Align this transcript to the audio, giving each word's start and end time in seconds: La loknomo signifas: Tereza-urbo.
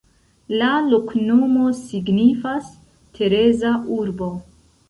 La 0.61 0.69
loknomo 0.93 1.67
signifas: 1.81 2.73
Tereza-urbo. 3.19 4.35